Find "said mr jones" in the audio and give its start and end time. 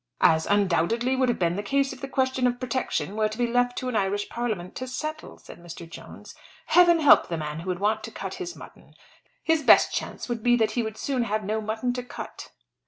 5.37-6.33